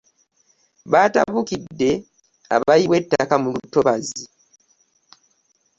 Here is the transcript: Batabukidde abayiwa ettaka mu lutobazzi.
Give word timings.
Batabukidde 0.91 1.91
abayiwa 2.55 2.95
ettaka 3.01 3.35
mu 3.43 3.49
lutobazzi. 3.53 4.23